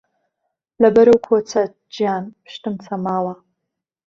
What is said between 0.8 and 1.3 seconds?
له بهر ئهو